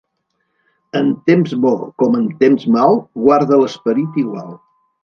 En 0.99 1.11
temps 1.31 1.53
bo 1.65 1.75
com 2.05 2.17
en 2.23 2.27
temps 2.41 2.67
mal, 2.79 2.99
guarda 3.29 3.63
l'esperit 3.63 4.23
igual. 4.27 4.55